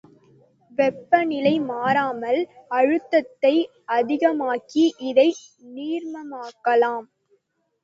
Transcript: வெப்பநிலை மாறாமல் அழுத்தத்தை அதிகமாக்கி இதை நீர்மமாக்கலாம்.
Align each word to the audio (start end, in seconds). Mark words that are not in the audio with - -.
வெப்பநிலை 0.71 1.59
மாறாமல் 1.67 2.39
அழுத்தத்தை 2.69 3.53
அதிகமாக்கி 3.91 4.85
இதை 5.11 5.29
நீர்மமாக்கலாம். 5.75 7.07